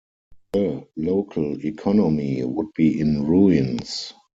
[0.53, 4.11] The local economy would be in ruins.